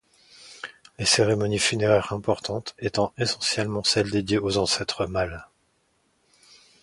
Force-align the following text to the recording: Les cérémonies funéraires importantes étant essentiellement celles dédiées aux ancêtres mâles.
Les 0.97 1.05
cérémonies 1.05 1.59
funéraires 1.59 2.11
importantes 2.11 2.73
étant 2.79 3.13
essentiellement 3.19 3.83
celles 3.83 4.09
dédiées 4.09 4.39
aux 4.39 4.57
ancêtres 4.57 5.05
mâles. 5.05 5.47